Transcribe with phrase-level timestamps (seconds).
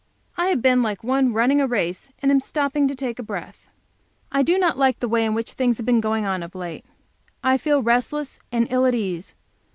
[0.35, 3.67] I have been like one running a race, and am stopping to take breath.
[4.31, 6.83] I do not like the way in which things have been going on of late.
[7.43, 9.35] I feel restless and ill at ease.